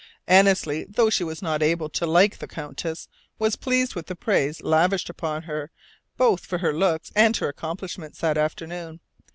[0.25, 3.07] Annesley, though she was not able to like the Countess,
[3.37, 5.69] was pleased with the praise lavished upon her
[6.17, 8.99] both for her looks and her accomplishments that afternoon.